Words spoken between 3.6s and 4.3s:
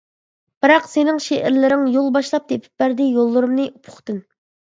ئۇپۇقتىن.